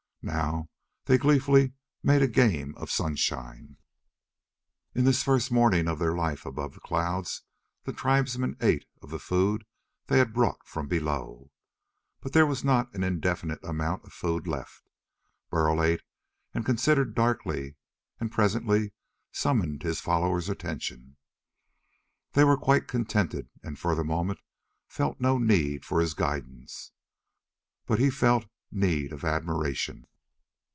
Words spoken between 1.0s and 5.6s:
they gleefully made a game of sunshine. In this first